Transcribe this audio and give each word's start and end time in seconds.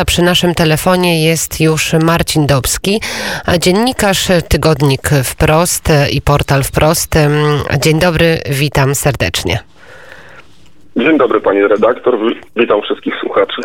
A 0.00 0.04
przy 0.04 0.22
naszym 0.22 0.54
telefonie 0.54 1.24
jest 1.24 1.60
już 1.60 1.92
Marcin 1.92 2.46
Dobski, 2.46 3.00
dziennikarz 3.58 4.28
Tygodnik 4.48 5.10
Wprost 5.24 5.88
i 6.10 6.22
portal 6.22 6.62
Wprost. 6.62 7.14
Dzień 7.78 7.98
dobry, 7.98 8.38
witam 8.50 8.94
serdecznie. 8.94 9.58
Dzień 10.96 11.18
dobry 11.18 11.40
pani 11.40 11.62
redaktor, 11.62 12.18
witam 12.56 12.82
wszystkich 12.82 13.14
słuchaczy. 13.20 13.62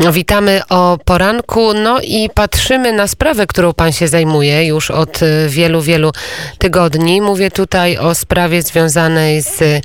No, 0.00 0.12
witamy 0.12 0.60
o 0.70 0.98
poranku, 1.04 1.74
no 1.74 2.00
i 2.00 2.30
patrzymy 2.34 2.92
na 2.92 3.06
sprawę, 3.06 3.46
którą 3.46 3.72
pan 3.72 3.92
się 3.92 4.08
zajmuje 4.08 4.66
już 4.66 4.90
od 4.90 5.20
wielu, 5.48 5.82
wielu 5.82 6.10
tygodni. 6.58 7.20
Mówię 7.20 7.50
tutaj 7.50 7.98
o 7.98 8.14
sprawie 8.14 8.62
związanej 8.62 9.42
z 9.42 9.82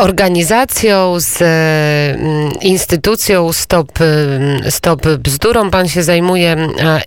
organizacją, 0.00 1.20
z 1.20 1.42
mm, 1.42 2.52
instytucją 2.60 3.52
Stop, 3.52 4.00
mm, 4.00 4.70
Stop 4.70 5.08
Bzdurą. 5.08 5.70
Pan 5.70 5.88
się 5.88 6.02
zajmuje 6.02 6.56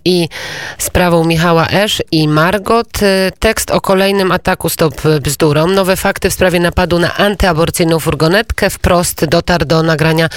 i 0.05 0.29
sprawą 0.77 1.25
Michała 1.25 1.67
Esz 1.67 2.03
i 2.11 2.27
Margot. 2.27 2.99
Tekst 3.39 3.71
o 3.71 3.81
kolejnym 3.81 4.31
ataku 4.31 4.69
Stop 4.69 5.01
Bzdurą. 5.21 5.67
Nowe 5.67 5.95
fakty 5.95 6.29
w 6.29 6.33
sprawie 6.33 6.59
napadu 6.59 6.99
na 6.99 7.17
antyaborcyjną 7.17 7.99
furgonetkę. 7.99 8.69
Wprost 8.69 9.25
dotarł 9.25 9.65
do 9.65 9.83
nagrania 9.83 10.29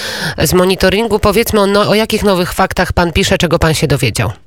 z 0.43 0.53
monitoringu. 0.53 1.19
Powiedzmy, 1.19 1.61
o, 1.61 1.65
no, 1.65 1.89
o 1.89 1.95
jakich 1.95 2.23
nowych 2.23 2.53
faktach 2.53 2.93
pan 2.93 3.11
pisze, 3.11 3.37
czego 3.37 3.59
pan 3.59 3.73
się 3.73 3.87
dowiedział? 3.87 4.46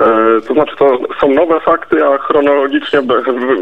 E, 0.00 0.40
to 0.48 0.54
znaczy, 0.54 0.76
to 0.76 0.98
są 1.20 1.28
nowe 1.28 1.60
fakty, 1.60 2.06
a 2.06 2.18
chronologicznie 2.18 3.00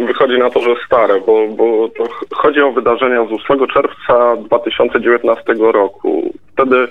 wychodzi 0.06 0.38
na 0.38 0.50
to, 0.50 0.60
że 0.60 0.74
stare, 0.86 1.20
bo, 1.26 1.48
bo 1.48 1.88
chodzi 2.34 2.60
o 2.60 2.72
wydarzenia 2.72 3.26
z 3.26 3.32
8 3.32 3.66
czerwca 3.66 4.36
2019 4.36 5.54
roku. 5.58 6.32
Wtedy, 6.52 6.88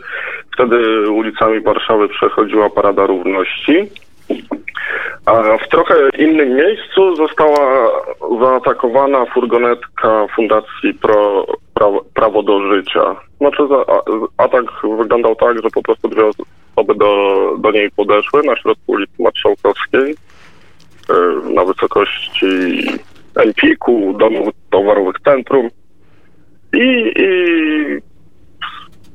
wtedy 0.54 1.10
ulicami 1.12 1.62
Warszawy 1.62 2.10
przechodziła 2.10 2.70
Parada 2.70 3.06
Równości. 3.06 3.90
A 5.26 5.58
w 5.58 5.68
trochę 5.70 5.96
innym 6.20 6.56
miejscu 6.56 7.16
została 7.16 7.90
zaatakowana 8.40 9.26
furgonetka 9.26 10.28
Fundacji 10.36 10.94
Pro, 11.02 11.46
Prawo, 11.74 12.06
Prawo 12.14 12.44
do 12.44 12.60
Życia. 12.60 13.16
Znaczy, 13.38 13.64
atak 14.38 14.64
wyglądał 14.98 15.36
tak, 15.36 15.64
że 15.64 15.70
po 15.70 15.82
prostu 15.82 16.08
dwie 16.08 16.24
osoby 16.78 16.96
do, 16.96 17.56
do 17.60 17.72
niej 17.72 17.92
podeszły 17.92 18.44
na 18.44 18.56
środku 18.56 18.92
ulicy 18.92 19.14
Marszałkowskiej 19.20 20.16
e, 21.10 21.50
na 21.54 21.66
wysokości 21.66 22.48
Empiku, 23.36 24.16
domu 24.20 24.52
towarowych 24.70 25.16
centrum 25.26 25.70
i, 26.74 27.14
i 27.16 27.28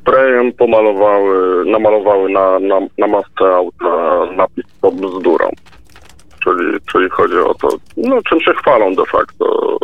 sprayem 0.00 0.52
pomalowały, 0.52 1.64
namalowały 1.64 2.30
na, 2.30 2.58
na, 2.58 2.80
na 2.98 3.06
masce 3.06 3.54
auta 3.54 4.26
napis 4.36 4.64
pod 4.80 4.94
bzdurą. 4.94 5.50
Czyli, 6.44 6.78
czyli 6.92 7.10
chodzi 7.10 7.38
o 7.38 7.54
to, 7.54 7.68
no 7.96 8.22
czym 8.22 8.40
się 8.40 8.52
chwalą 8.54 8.94
de 8.94 9.06
facto, 9.06 9.78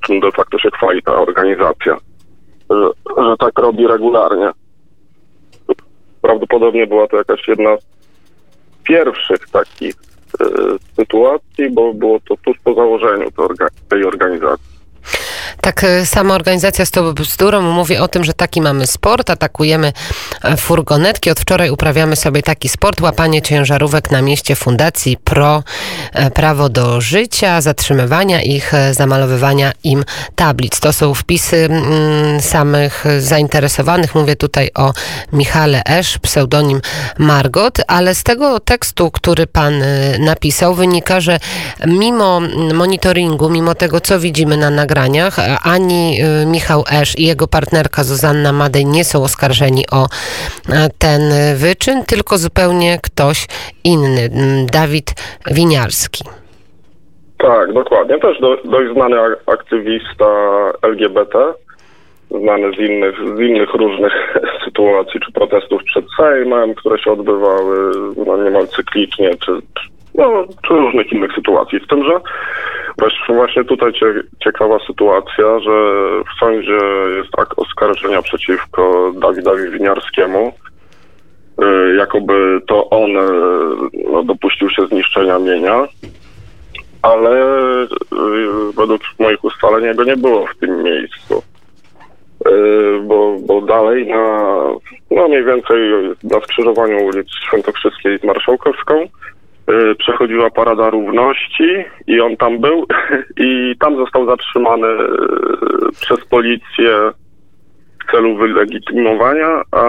czym 0.00 0.20
de 0.20 0.32
facto 0.32 0.58
się 0.58 0.70
chwali 0.70 1.02
ta 1.02 1.14
organizacja, 1.14 1.96
że, 2.70 2.90
że 3.16 3.36
tak 3.38 3.58
robi 3.58 3.86
regularnie. 3.86 4.50
Prawdopodobnie 6.22 6.86
była 6.86 7.08
to 7.08 7.16
jakaś 7.16 7.48
jedna 7.48 7.76
z 7.76 7.84
pierwszych 8.84 9.48
takich 9.52 9.94
y, 9.94 10.44
sytuacji, 10.96 11.70
bo 11.70 11.94
było 11.94 12.20
to 12.20 12.36
tuż 12.36 12.58
po 12.64 12.74
założeniu 12.74 13.28
tej 13.88 14.04
organizacji. 14.04 14.75
Tak, 15.60 15.84
e, 15.84 16.06
sama 16.06 16.34
organizacja 16.34 16.86
Stop 16.86 17.20
Bzdurą 17.20 17.62
mówi 17.62 17.96
o 17.96 18.08
tym, 18.08 18.24
że 18.24 18.34
taki 18.34 18.60
mamy 18.60 18.86
sport, 18.86 19.30
atakujemy 19.30 19.92
e, 20.42 20.56
furgonetki. 20.56 21.30
Od 21.30 21.40
wczoraj 21.40 21.70
uprawiamy 21.70 22.16
sobie 22.16 22.42
taki 22.42 22.68
sport, 22.68 23.00
łapanie 23.00 23.42
ciężarówek 23.42 24.10
na 24.10 24.22
mieście 24.22 24.56
Fundacji 24.56 25.16
Pro 25.24 25.62
e, 26.12 26.30
Prawo 26.30 26.68
do 26.68 27.00
Życia, 27.00 27.60
zatrzymywania 27.60 28.42
ich, 28.42 28.72
zamalowywania 28.92 29.72
im 29.84 30.04
tablic. 30.36 30.80
To 30.80 30.92
są 30.92 31.14
wpisy 31.14 31.56
mm, 31.56 32.40
samych 32.40 33.04
zainteresowanych. 33.18 34.14
Mówię 34.14 34.36
tutaj 34.36 34.70
o 34.74 34.92
Michale 35.32 35.82
Esz, 35.84 36.18
pseudonim 36.18 36.80
Margot, 37.18 37.78
ale 37.86 38.14
z 38.14 38.22
tego 38.22 38.60
tekstu, 38.60 39.10
który 39.10 39.46
pan 39.46 39.74
napisał, 40.18 40.74
wynika, 40.74 41.20
że 41.20 41.40
mimo 41.86 42.40
monitoringu, 42.74 43.50
mimo 43.50 43.74
tego, 43.74 44.00
co 44.00 44.20
widzimy 44.20 44.56
na 44.56 44.70
nagraniach, 44.70 45.35
ani 45.64 46.18
y, 46.42 46.46
Michał 46.46 46.84
Esz 47.02 47.18
i 47.18 47.26
jego 47.26 47.46
partnerka 47.46 48.04
Zuzanna 48.04 48.52
Madej 48.52 48.86
nie 48.86 49.04
są 49.04 49.22
oskarżeni 49.22 49.84
o 49.92 50.04
e, 50.04 50.88
ten 50.98 51.20
wyczyn, 51.56 52.04
tylko 52.04 52.38
zupełnie 52.38 52.98
ktoś 53.02 53.46
inny, 53.84 54.30
Dawid 54.72 55.14
Winiarski. 55.50 56.24
Tak, 57.38 57.72
dokładnie. 57.72 58.18
Też 58.18 58.40
do, 58.40 58.56
dość 58.64 58.92
znany 58.92 59.16
aktywista 59.46 60.26
LGBT, 60.82 61.52
znany 62.30 62.72
z 62.76 62.78
innych, 62.78 63.14
z 63.36 63.40
innych 63.40 63.74
różnych 63.74 64.12
sytuacji, 64.64 65.20
czy 65.20 65.32
protestów 65.32 65.82
przed 65.84 66.04
Sejmem, 66.16 66.74
które 66.74 66.98
się 66.98 67.12
odbywały 67.12 67.92
no, 68.26 68.44
niemal 68.44 68.68
cyklicznie, 68.68 69.30
czy, 69.44 69.52
no, 70.16 70.44
czy 70.68 70.74
różnych 70.74 71.12
innych 71.12 71.32
sytuacji. 71.34 71.80
W 71.80 71.86
tym, 71.86 72.04
że 72.04 72.20
właśnie 73.28 73.64
tutaj 73.64 73.92
ciekawa 74.44 74.78
sytuacja, 74.86 75.60
że 75.60 75.70
w 76.22 76.40
sądzie 76.40 76.78
jest 77.16 77.38
akt 77.38 77.52
oskarżenia 77.56 78.22
przeciwko 78.22 79.12
Dawidowi 79.14 79.70
Winiarskiemu, 79.70 80.52
y, 81.62 81.96
jakoby 81.96 82.60
to 82.66 82.90
on 82.90 83.10
y, 83.16 84.10
no, 84.12 84.22
dopuścił 84.22 84.70
się 84.70 84.86
zniszczenia 84.86 85.38
mienia, 85.38 85.88
ale 87.02 87.62
y, 87.82 88.72
według 88.76 89.00
moich 89.18 89.44
ustaleń 89.44 89.84
jego 89.84 90.04
nie 90.04 90.16
było 90.16 90.46
w 90.46 90.58
tym 90.58 90.82
miejscu. 90.82 91.42
Bo, 93.02 93.36
bo 93.46 93.60
dalej 93.60 94.06
na, 94.06 94.54
no 95.10 95.28
mniej 95.28 95.44
więcej 95.44 95.78
na 96.24 96.40
skrzyżowaniu 96.40 97.04
ulic 97.06 97.26
Świętokrzyskiej 97.46 98.18
z 98.18 98.24
Marszałkowską 98.24 99.08
przechodziła 99.98 100.50
Parada 100.50 100.90
Równości 100.90 101.84
i 102.06 102.20
on 102.20 102.36
tam 102.36 102.58
był 102.58 102.86
i 103.46 103.74
tam 103.80 103.96
został 103.96 104.26
zatrzymany 104.26 104.86
y, 104.86 105.92
przez 106.00 106.24
policję 106.24 107.10
w 108.02 108.10
celu 108.10 108.36
wylegitymowania, 108.36 109.62
a 109.72 109.82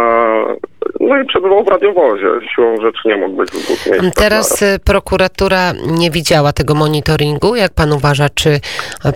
no 0.99 1.21
i 1.21 1.25
przebywał 1.25 1.63
w 1.63 1.67
radiowozie. 1.67 2.27
Siłą 2.55 2.81
rzeczy 2.81 2.99
nie 3.05 3.15
mógł 3.15 3.35
być 3.35 3.49
w 3.49 3.53
dwóch 3.53 3.85
miejscach. 3.91 4.13
Teraz 4.15 4.61
y, 4.61 4.79
prokuratura 4.85 5.71
nie 5.99 6.11
widziała 6.11 6.53
tego 6.53 6.75
monitoringu. 6.75 7.55
Jak 7.55 7.73
pan 7.73 7.91
uważa, 7.91 8.29
czy 8.29 8.49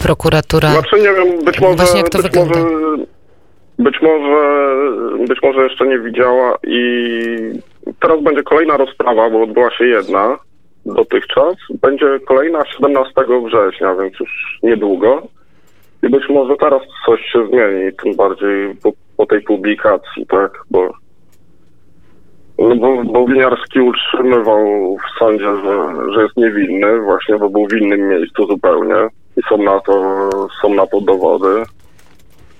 prokuratura... 0.03 0.69
Znaczy 0.69 0.95
nie 0.95 1.13
wiem, 1.13 1.45
być 1.45 1.59
może... 1.61 1.75
Właśnie 1.75 1.99
jak 1.99 2.09
to 2.09 2.17
być 2.17 2.27
wygląda? 2.27 2.59
Może, 2.59 3.05
być 3.79 4.01
może, 4.01 4.75
być 5.27 5.39
może 5.43 5.63
jeszcze 5.63 5.87
nie 5.87 5.99
widziała 5.99 6.57
i 6.63 6.79
teraz 7.99 8.21
będzie 8.21 8.43
kolejna 8.43 8.77
rozprawa, 8.77 9.29
bo 9.29 9.43
odbyła 9.43 9.71
się 9.71 9.85
jedna 9.85 10.37
dotychczas. 10.85 11.55
Będzie 11.81 12.19
kolejna 12.27 12.65
17 12.65 13.13
września, 13.45 13.95
więc 13.95 14.19
już 14.19 14.59
niedługo. 14.63 15.27
I 16.03 16.09
być 16.09 16.29
może 16.29 16.55
teraz 16.55 16.81
coś 17.05 17.21
się 17.21 17.47
zmieni, 17.47 17.91
tym 18.03 18.15
bardziej 18.15 18.75
po, 18.83 18.91
po 19.17 19.25
tej 19.25 19.41
publikacji, 19.41 20.25
tak, 20.25 20.63
bo, 20.71 20.89
no 22.59 22.75
bo, 22.75 23.03
bo 23.03 23.25
Winiarski 23.25 23.79
utrzymywał 23.79 24.97
w 24.97 25.19
sądzie, 25.19 25.45
że, 25.45 25.93
że 26.13 26.23
jest 26.23 26.37
niewinny, 26.37 27.01
właśnie, 27.01 27.37
bo 27.37 27.49
był 27.49 27.67
w 27.67 27.73
innym 27.73 28.07
miejscu 28.07 28.47
zupełnie 28.47 28.95
i 29.37 29.41
są 29.49 29.57
na 29.57 29.79
to, 29.79 30.29
są 30.61 30.73
na 30.73 30.87
to 30.87 31.01
dowody. 31.01 31.63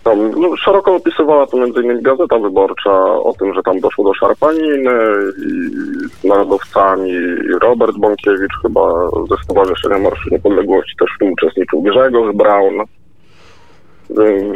Tam, 0.03 0.41
no, 0.41 0.57
szeroko 0.57 0.95
opisywała 0.95 1.47
to 1.47 1.57
m.in. 1.57 2.01
Gazeta 2.01 2.39
Wyborcza 2.39 3.13
o 3.13 3.34
tym, 3.39 3.53
że 3.53 3.63
tam 3.63 3.79
doszło 3.79 4.06
do 4.06 4.13
szarpaniny 4.13 4.92
i 5.38 5.69
z 6.09 6.24
narodowcami 6.24 7.12
Robert 7.62 7.98
Bąkiewicz 7.98 8.53
chyba 8.62 9.09
ze 9.30 9.44
Stowarzyszenia 9.44 9.98
Marszu 9.98 10.30
Niepodległości 10.31 10.95
też 11.00 11.09
w 11.15 11.19
tym 11.19 11.31
uczestniczył, 11.33 11.81
Grzegorz 11.81 12.36
Braun. 12.36 12.77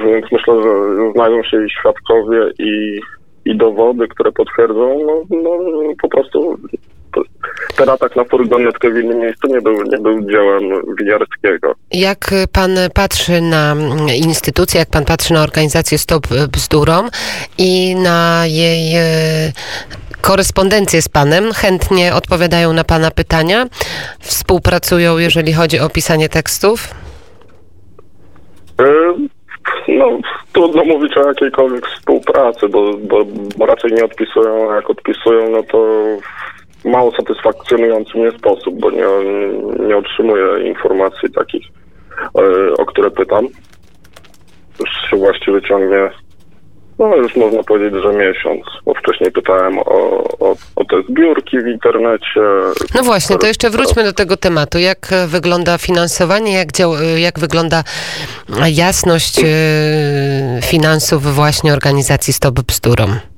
Więc 0.05 0.31
myślę, 0.31 0.63
że 0.63 1.11
znajdą 1.13 1.43
się 1.43 1.65
i 1.65 1.69
świadkowie 1.69 2.51
i, 2.59 2.99
i 3.45 3.57
dowody, 3.57 4.07
które 4.07 4.31
potwierdzą 4.31 4.99
no, 5.05 5.37
no, 5.41 5.59
po 6.01 6.09
prostu 6.09 6.57
ten 7.75 7.89
atak 7.89 8.15
na 8.15 8.23
furgonetkę 8.23 8.89
w 8.89 8.97
innym 8.97 9.19
miejscu 9.19 9.47
nie 9.47 9.61
był, 9.61 9.83
nie 9.83 9.97
był 9.97 10.21
dziełem 10.21 10.63
Winiarskiego. 10.99 11.73
Jak 11.91 12.31
pan 12.53 12.77
patrzy 12.93 13.41
na 13.41 13.75
instytucję, 14.15 14.79
jak 14.79 14.89
pan 14.89 15.05
patrzy 15.05 15.33
na 15.33 15.43
organizację 15.43 15.97
Stop 15.97 16.27
Bzdurom 16.51 17.09
i 17.57 17.95
na 17.95 18.43
jej 18.45 18.95
e, 18.95 19.01
korespondencję 20.21 21.01
z 21.01 21.09
panem, 21.09 21.53
chętnie 21.53 22.13
odpowiadają 22.13 22.73
na 22.73 22.83
pana 22.83 23.11
pytania, 23.11 23.65
współpracują, 24.19 25.17
jeżeli 25.17 25.53
chodzi 25.53 25.79
o 25.79 25.89
pisanie 25.89 26.29
tekstów? 26.29 26.87
E, 28.79 28.85
no, 29.87 30.19
trudno 30.53 30.83
mówić 30.83 31.17
o 31.17 31.27
jakiejkolwiek 31.27 31.87
współpracy, 31.87 32.69
bo, 32.69 32.93
bo, 32.97 33.25
bo 33.57 33.65
raczej 33.65 33.91
nie 33.91 34.05
odpisują, 34.05 34.71
a 34.71 34.75
jak 34.75 34.89
odpisują, 34.89 35.49
no 35.49 35.63
to 35.63 35.77
mało 36.85 37.11
satysfakcjonujący 37.11 38.17
mnie 38.17 38.31
sposób, 38.31 38.79
bo 38.79 38.91
nie, 38.91 39.05
nie 39.87 39.97
otrzymuję 39.97 40.69
informacji 40.69 41.31
takich, 41.31 41.67
e, 42.37 42.73
o 42.77 42.85
które 42.85 43.11
pytam. 43.11 43.47
Już 44.79 44.89
się 45.09 45.17
właściwie 45.17 45.61
ciągnie, 45.61 46.09
no 46.99 47.15
już 47.15 47.35
można 47.35 47.63
powiedzieć, 47.63 48.03
że 48.03 48.13
miesiąc, 48.13 48.61
bo 48.85 48.93
wcześniej 48.93 49.31
pytałem 49.31 49.79
o, 49.79 50.23
o, 50.39 50.55
o 50.75 50.85
te 50.85 51.01
zbiórki 51.09 51.59
w 51.59 51.67
internecie. 51.67 52.41
No 52.95 53.03
właśnie, 53.03 53.37
to 53.37 53.47
jeszcze 53.47 53.69
wróćmy 53.69 54.03
do 54.03 54.13
tego 54.13 54.37
tematu. 54.37 54.79
Jak 54.79 55.07
wygląda 55.27 55.77
finansowanie, 55.77 56.53
jak, 56.53 56.71
dział, 56.71 56.91
jak 57.17 57.39
wygląda 57.39 57.83
jasność 58.67 59.39
e, 59.39 59.47
finansów 60.61 61.23
właśnie 61.23 61.73
organizacji 61.73 62.33
Stop 62.33 62.55
Bzdurom? 62.55 63.34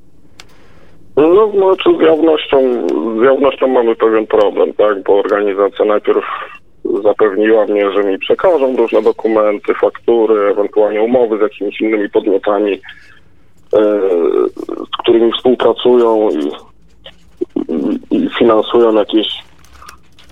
No, 1.18 1.52
znaczy 1.52 1.90
z 1.98 2.02
jawnością, 2.02 2.88
z 3.20 3.24
jawnością 3.24 3.68
mamy 3.68 3.96
pewien 3.96 4.28
problem, 4.28 4.74
tak, 4.74 5.04
bo 5.04 5.20
organizacja 5.20 5.86
najpierw 5.86 6.26
zapewniła 7.04 7.66
mnie, 7.66 7.92
że 7.92 8.04
mi 8.04 8.20
przekażą 8.20 8.76
różne 8.76 9.02
dokumenty, 9.02 9.74
faktury, 9.74 10.52
ewentualnie 10.52 11.02
umowy 11.02 11.38
z 11.38 11.42
jakimiś 11.42 11.82
innymi 11.82 12.10
podmiotami, 12.10 12.74
e, 12.74 14.00
z 14.68 14.98
którymi 15.00 15.32
współpracują 15.32 16.30
i, 16.30 16.52
i, 17.74 18.00
i 18.16 18.30
finansują 18.40 18.94
jakieś, 18.94 19.28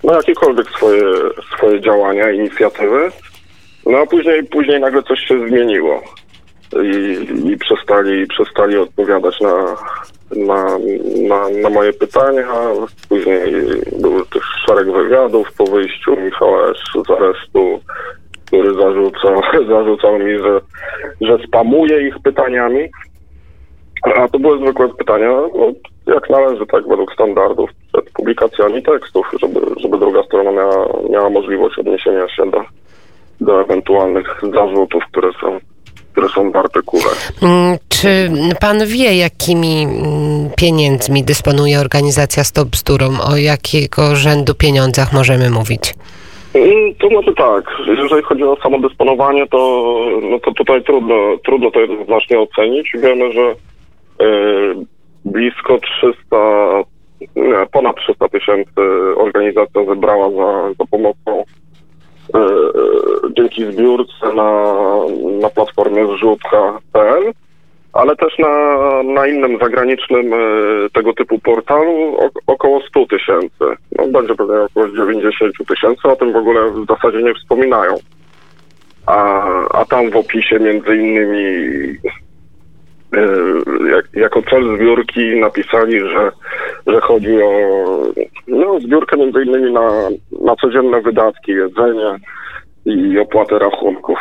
no 0.03 0.13
jakiekolwiek 0.13 0.69
swoje, 0.69 1.03
swoje 1.57 1.81
działania, 1.81 2.31
inicjatywy. 2.31 3.11
No 3.85 3.97
a 3.97 4.05
później, 4.05 4.43
później 4.43 4.79
nagle 4.79 5.03
coś 5.03 5.19
się 5.19 5.47
zmieniło 5.47 6.01
i, 6.83 7.17
i 7.49 7.57
przestali, 7.57 8.27
przestali 8.27 8.77
odpowiadać 8.77 9.41
na, 9.41 9.75
na, 10.31 10.79
na, 11.27 11.49
na 11.61 11.69
moje 11.69 11.93
pytania. 11.93 12.47
Później 13.09 13.53
był 13.99 14.25
też 14.25 14.43
szereg 14.65 14.91
wywiadów 14.91 15.53
po 15.57 15.65
wyjściu 15.65 16.15
Michała 16.21 16.69
S. 16.69 16.77
z 17.07 17.11
aresztu, 17.11 17.79
który 18.45 18.73
zarzucał, 18.73 19.41
zarzucał 19.69 20.19
mi, 20.19 20.39
że, 20.39 20.61
że 21.21 21.37
spamuję 21.47 22.07
ich 22.07 22.19
pytaniami. 22.23 22.89
A 24.15 24.27
to 24.27 24.39
były 24.39 24.59
zwykłe 24.59 24.89
pytania, 24.89 25.27
no, 25.27 25.71
jak 26.07 26.29
należy, 26.29 26.65
tak, 26.65 26.87
według 26.87 27.13
standardów 27.13 27.69
przed 27.93 28.09
publikacjami 28.09 28.83
tekstów, 28.83 29.27
żeby, 29.41 29.59
żeby 29.77 29.97
druga 29.97 30.23
strona 30.23 30.51
miała, 30.51 30.87
miała 31.09 31.29
możliwość 31.29 31.79
odniesienia 31.79 32.29
się 32.29 32.51
do, 32.51 32.63
do 33.41 33.61
ewentualnych 33.61 34.41
zarzutów, 34.53 35.03
które 35.11 35.31
są 35.41 35.59
które 36.15 36.29
są 36.29 36.51
w 36.51 36.55
artykule. 36.55 37.03
Mm, 37.41 37.77
Czy 37.89 38.29
pan 38.61 38.77
wie, 38.87 39.17
jakimi 39.17 39.83
mm, 39.83 40.49
pieniędzmi 40.57 41.23
dysponuje 41.23 41.79
organizacja 41.79 42.43
Stop 42.43 42.67
Bzdurom? 42.67 43.17
O 43.31 43.37
jakiego 43.37 44.15
rzędu 44.15 44.55
pieniądzach 44.55 45.13
możemy 45.13 45.49
mówić? 45.49 45.93
Mm, 46.53 46.95
To 46.99 47.09
może 47.09 47.33
tak, 47.33 47.63
jeżeli 47.87 48.23
chodzi 48.23 48.43
o 48.43 48.57
samo 48.63 48.79
dysponowanie, 48.79 49.47
to, 49.47 49.57
no 50.31 50.39
to 50.39 50.51
tutaj 50.51 50.83
trudno, 50.83 51.15
trudno 51.45 51.71
to 51.71 51.79
jednoznacznie 51.79 52.39
ocenić. 52.39 52.91
Wiemy, 53.01 53.31
że 53.33 53.41
e, 53.41 53.55
blisko 55.25 55.77
300, 55.99 56.37
nie, 57.35 57.65
ponad 57.71 57.95
300 57.95 58.29
tysięcy 58.29 58.81
organizacja 59.17 59.85
zebrała 59.85 60.29
za, 60.31 60.73
za 60.79 60.85
pomocą 60.91 61.43
dzięki 63.37 63.65
zbiórce 63.71 64.33
na, 64.35 64.73
na 65.41 65.49
platformie 65.49 66.07
zrzutka.pl, 66.07 67.33
ale 67.95 68.15
też 68.15 68.39
na, 68.39 69.03
na 69.03 69.27
innym 69.27 69.57
zagranicznym 69.61 70.33
e, 70.33 70.37
tego 70.93 71.13
typu 71.13 71.39
portalu 71.39 72.17
około 72.47 72.81
100 72.81 73.05
tysięcy. 73.05 73.65
No, 73.97 74.07
będzie 74.07 74.35
pewnie 74.35 74.55
około 74.55 74.87
90 74.87 75.53
tysięcy, 75.67 76.07
o 76.07 76.15
tym 76.15 76.33
w 76.33 76.35
ogóle 76.35 76.71
w 76.71 76.85
zasadzie 76.87 77.23
nie 77.23 77.33
wspominają. 77.33 77.95
A, 79.05 79.43
a 79.69 79.85
tam 79.85 80.11
w 80.11 80.15
opisie 80.15 80.59
między 80.59 80.95
innymi 80.95 81.43
e, 83.13 83.27
jak, 83.91 84.05
jako 84.13 84.41
cel 84.41 84.77
zbiórki 84.77 85.39
napisali, 85.39 85.99
że, 85.99 86.31
że 86.87 87.01
chodzi 87.01 87.43
o 87.43 87.51
no, 88.47 88.79
zbiórkę 88.79 89.17
między 89.17 89.43
innymi 89.43 89.73
na, 89.73 90.09
na 90.41 90.55
codzienne 90.55 91.01
wydatki, 91.01 91.51
jedzenie 91.51 92.15
i 92.85 93.19
opłatę 93.19 93.59
rachunków. 93.59 94.19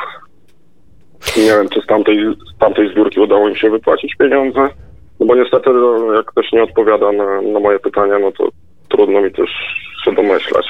Nie 1.37 1.43
wiem, 1.43 1.69
czy 1.69 1.81
z 1.81 1.87
tamtej, 1.87 2.17
z 2.55 2.59
tamtej 2.59 2.89
zbiórki 2.89 3.21
udało 3.21 3.49
im 3.49 3.57
się 3.57 3.71
wypłacić 3.71 4.15
pieniądze, 4.15 4.69
no 5.21 5.27
bo 5.27 5.35
niestety 5.35 5.71
no, 5.71 6.13
jak 6.13 6.27
ktoś 6.27 6.53
nie 6.53 6.63
odpowiada 6.63 7.13
na, 7.13 7.43
na 7.43 7.61
moje 7.61 7.79
pytania, 7.79 8.19
no 8.19 8.33
to 8.33 8.49
trudno 8.89 9.21
mi 9.21 9.33
też 9.33 9.51
się 10.05 10.13
domyślać. 10.15 10.67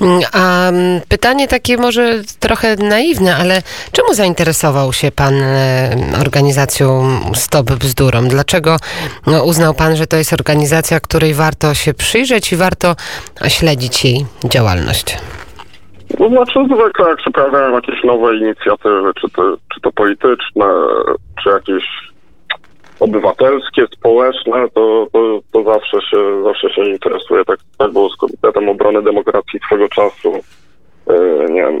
Mm, 0.00 0.20
A 0.32 0.68
mm, 0.68 1.00
pytanie 1.08 1.48
takie 1.48 1.76
może 1.76 2.22
trochę 2.40 2.76
naiwne, 2.76 3.36
ale 3.36 3.62
czemu 3.92 4.14
zainteresował 4.14 4.92
się 4.92 5.10
pan 5.10 5.34
e, 5.42 5.90
organizacją 6.20 7.04
Stop 7.34 7.66
Bzdurom? 7.66 8.28
Dlaczego 8.28 8.76
no, 9.26 9.44
uznał 9.44 9.74
pan, 9.74 9.96
że 9.96 10.06
to 10.06 10.16
jest 10.16 10.32
organizacja, 10.32 11.00
której 11.00 11.34
warto 11.34 11.74
się 11.74 11.94
przyjrzeć 11.94 12.52
i 12.52 12.56
warto 12.56 12.94
śledzić 13.48 14.04
jej 14.04 14.26
działalność? 14.44 15.18
No 16.18 16.28
znaczy 16.28 16.58
zwykle 16.66 17.08
jak 17.08 17.20
się 17.20 17.30
pojawiają 17.30 17.74
jakieś 17.74 18.04
nowe 18.04 18.36
inicjatywy, 18.36 19.12
czy 19.20 19.30
to, 19.30 19.56
czy 19.74 19.80
to 19.80 19.92
polityczne, 19.92 20.66
czy 21.42 21.48
jakieś 21.48 21.84
obywatelskie, 23.04 23.86
społeczne, 23.92 24.68
to, 24.74 25.06
to, 25.12 25.40
to 25.52 25.62
zawsze 25.62 26.00
się 26.10 26.42
zawsze 26.42 26.70
się 26.70 26.82
interesuje. 26.82 27.44
Tak, 27.44 27.58
tak 27.78 27.92
było 27.92 28.10
z 28.10 28.16
Komitetem 28.16 28.68
Obrony 28.68 29.02
Demokracji 29.02 29.60
swego 29.66 29.88
czasu, 29.88 30.32
yy, 31.08 31.46
nie 31.50 31.62
wiem, 31.62 31.80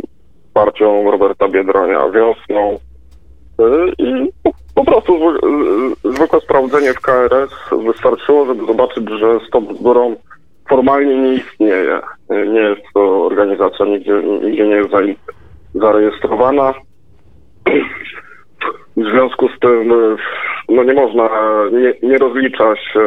partią 0.54 1.10
Roberta 1.10 1.48
Biedronia 1.48 2.08
wiosną. 2.10 2.78
Yy, 3.58 3.92
I 3.98 4.32
po, 4.42 4.50
po 4.74 4.84
prostu 4.84 5.18
zwy, 5.18 5.48
yy, 6.04 6.12
zwykłe 6.12 6.40
sprawdzenie 6.40 6.92
w 6.92 7.00
KRS 7.00 7.50
wystarczyło, 7.86 8.46
żeby 8.46 8.66
zobaczyć, 8.66 9.10
że 9.10 9.38
Stop 9.48 9.64
Zbiorą 9.80 10.16
formalnie 10.68 11.18
nie 11.18 11.34
istnieje. 11.34 12.00
Nie 12.30 12.60
jest 12.60 12.82
to 12.94 13.26
organizacja, 13.26 13.86
nigdzie, 13.86 14.22
nigdzie 14.42 14.68
nie 14.68 14.76
jest 14.76 14.90
za- 14.90 15.80
zarejestrowana. 15.80 16.74
W 18.96 19.10
związku 19.10 19.48
z 19.48 19.58
tym 19.60 19.92
no 20.74 20.84
nie 20.84 20.94
można, 20.94 21.28
nie, 21.72 22.08
nie 22.08 22.18
rozlicza 22.18 22.76
się 22.76 23.00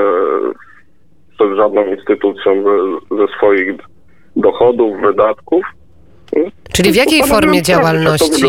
przed 1.36 1.58
żadną 1.58 1.86
instytucją 1.86 2.64
ze, 2.64 3.18
ze 3.18 3.28
swoich 3.38 3.76
dochodów, 4.36 5.02
wydatków. 5.02 5.66
Czyli 6.74 6.92
w 6.92 6.96
jakiej 6.96 7.20
Postanowiłem 7.20 7.54
formie 7.54 7.62
działalności, 7.62 8.44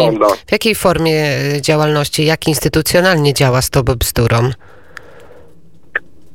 w 0.46 0.52
jakiej 0.52 0.74
formie 0.74 1.24
e, 1.56 1.62
działalności, 1.62 2.26
jak 2.26 2.48
instytucjonalnie 2.48 3.34
działa 3.34 3.62
Stop 3.62 3.86
Bzdurom? 3.86 4.50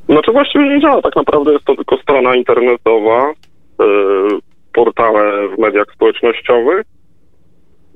Znaczy 0.09 0.31
właściwie 0.31 0.69
nie 0.69 0.81
działa, 0.81 1.01
tak 1.01 1.15
naprawdę 1.15 1.53
jest 1.53 1.65
to 1.65 1.75
tylko 1.75 1.97
strona 1.97 2.35
internetowa, 2.35 3.31
y, 3.31 3.33
portale 4.73 5.47
w 5.47 5.59
mediach 5.59 5.87
społecznościowych, 5.95 6.81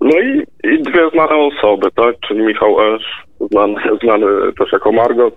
no 0.02 0.20
i, 0.20 0.44
i 0.64 0.82
dwie 0.82 1.10
znane 1.10 1.36
osoby, 1.36 1.88
tak, 1.96 2.16
czyli 2.28 2.42
Michał 2.42 2.96
Esz, 2.96 3.26
znany, 3.52 3.76
znany 4.04 4.26
też 4.60 4.72
jako 4.72 4.92
Margot 4.92 5.36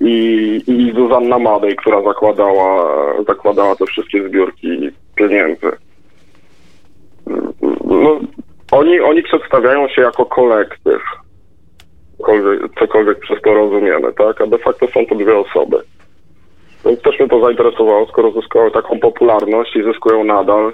i, 0.00 0.62
i 0.66 0.92
Zuzanna 0.94 1.38
Madej, 1.38 1.76
która 1.76 2.02
zakładała, 2.02 2.86
zakładała 3.28 3.76
te 3.76 3.86
wszystkie 3.86 4.28
zbiórki 4.28 4.90
pieniędzy. 5.14 5.70
No, 7.84 8.20
oni, 8.72 9.00
oni 9.00 9.22
przedstawiają 9.22 9.88
się 9.88 10.02
jako 10.02 10.26
kolektyw, 10.26 11.02
cokolwiek, 12.18 12.60
cokolwiek 12.78 13.18
przez 13.18 13.42
to 13.42 13.54
rozumiemy, 13.54 14.12
tak, 14.12 14.40
a 14.40 14.46
de 14.46 14.58
facto 14.58 14.86
są 14.86 15.06
to 15.06 15.14
dwie 15.14 15.38
osoby. 15.38 15.76
Więc 16.86 17.02
też 17.02 17.18
mnie 17.18 17.28
to 17.28 17.40
zainteresowało, 17.40 18.06
skoro 18.06 18.30
zyskały 18.30 18.70
taką 18.70 19.00
popularność 19.00 19.76
i 19.76 19.82
zyskują 19.82 20.24
nadal, 20.24 20.72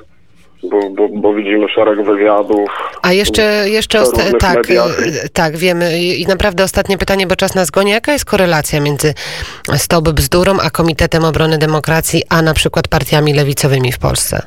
bo, 0.63 0.91
bo, 0.91 1.09
bo 1.09 1.35
widzimy 1.35 1.69
szereg 1.69 2.03
wywiadów. 2.03 2.71
A 3.03 3.13
jeszcze, 3.13 3.43
jeszcze 3.69 4.03
tak, 4.41 4.69
mediach. 4.69 5.01
e, 5.25 5.29
tak, 5.33 5.57
wiemy. 5.57 5.99
I 5.99 6.27
naprawdę 6.27 6.65
ostatnie 6.65 6.99
pytanie, 6.99 7.27
bo 7.27 7.37
czas 7.37 7.55
nas 7.55 7.71
goni. 7.71 7.91
Jaka 7.91 8.13
jest 8.13 8.25
korelacja 8.25 8.81
między 8.81 9.15
Stop 9.77 10.09
Bzdurą 10.09 10.53
a 10.67 10.71
Komitetem 10.71 11.25
Obrony 11.25 11.59
Demokracji, 11.59 12.23
a 12.31 12.43
na 12.43 12.55
przykład 12.55 12.89
partiami 12.89 13.35
lewicowymi 13.35 13.93
w 13.93 13.99
Polsce? 13.99 14.43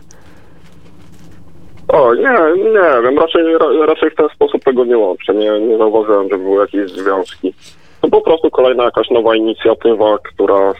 O, 1.87 2.15
nie, 2.15 2.63
nie 2.63 3.01
wiem, 3.03 3.19
raczej, 3.19 3.57
ra, 3.57 3.85
raczej 3.85 4.11
w 4.11 4.15
ten 4.15 4.27
sposób 4.35 4.63
tego 4.63 4.85
nie 4.85 4.97
łączę. 4.97 5.33
Nie, 5.33 5.59
nie 5.59 5.77
zauważyłem, 5.77 6.29
że 6.29 6.37
były 6.37 6.61
jakieś 6.61 6.91
związki. 6.91 7.53
To 8.01 8.07
po 8.07 8.21
prostu 8.21 8.51
kolejna 8.51 8.83
jakaś 8.83 9.09
nowa 9.09 9.35
inicjatywa, 9.35 10.17
która, 10.23 10.73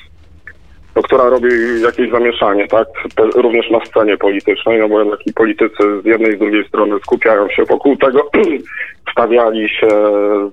no, 0.96 1.02
która 1.02 1.30
robi 1.30 1.48
jakieś 1.82 2.12
zamieszanie, 2.12 2.68
tak? 2.68 2.88
Również 3.36 3.72
na 3.72 3.86
scenie 3.86 4.18
politycznej, 4.18 4.80
no 4.80 4.90
bo 4.90 5.00
jednak 5.00 5.28
i 5.28 5.34
politycy 5.34 6.02
z 6.04 6.06
jednej 6.06 6.34
i 6.34 6.36
z 6.36 6.40
drugiej 6.40 6.68
strony 6.68 6.96
skupiają 7.00 7.50
się 7.50 7.64
wokół 7.64 7.98
tego, 7.98 8.30
stawiali 9.12 9.70
się 9.70 9.88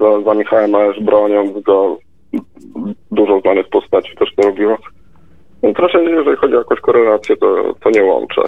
za, 0.01 0.21
za 0.25 0.35
Michałem 0.35 0.75
Aesz, 0.75 1.01
broniąc 1.01 1.63
go. 1.63 1.99
Dużo 3.11 3.41
znanych 3.41 3.69
postaci 3.69 4.17
też 4.17 4.29
to 4.37 4.43
robiło. 4.43 4.79
Proszę, 5.75 6.05
jeżeli 6.05 6.37
chodzi 6.37 6.55
o 6.55 6.59
jakąś 6.59 6.81
korelację, 6.81 7.37
to, 7.37 7.75
to 7.85 7.91
nie 7.91 8.05
łączę. 8.05 8.43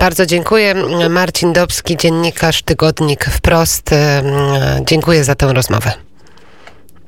Bardzo 0.00 0.26
dziękuję. 0.26 0.74
Marcin 1.10 1.52
Dobski, 1.52 1.96
dziennikarz, 1.96 2.62
tygodnik 2.62 3.24
wprost. 3.24 3.90
Dziękuję 4.84 5.24
za 5.24 5.34
tę 5.34 5.52
rozmowę. 5.52 6.07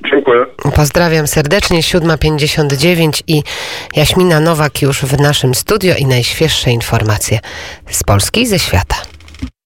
Dziękuję. 0.04 0.47
Pozdrawiam 0.75 1.26
serdecznie. 1.26 1.80
7.59 1.80 3.23
i 3.26 3.42
Jaśmina 3.97 4.40
Nowak 4.40 4.83
już 4.83 5.02
w 5.02 5.21
naszym 5.21 5.54
studio 5.54 5.95
i 5.99 6.07
najświeższe 6.07 6.71
informacje 6.71 7.38
z 7.90 8.02
Polski 8.02 8.40
i 8.40 8.47
ze 8.47 8.59
świata. 8.59 9.10